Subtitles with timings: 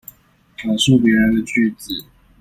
[0.57, 2.03] 轉述別人的句子